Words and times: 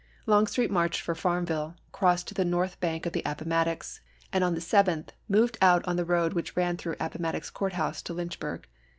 Longstreet 0.25 0.71
marched 0.71 1.01
for 1.01 1.13
Farmville, 1.13 1.75
crossed 1.91 2.27
to 2.29 2.33
the 2.33 2.43
north 2.43 2.79
bank 2.79 3.05
of 3.05 3.13
the 3.13 3.21
Appomattox, 3.23 4.01
and 4.33 4.43
on 4.43 4.55
the 4.55 4.59
7th 4.59 5.09
moved 5.29 5.59
out 5.61 5.87
on 5.87 5.95
the 5.95 6.05
road 6.05 6.33
which 6.33 6.57
ran 6.57 6.75
through 6.75 6.95
Appo 6.95 7.19
mattox 7.19 7.51
Court 7.51 7.73
House 7.73 8.01
to 8.01 8.13
Lynchburg. 8.15 8.65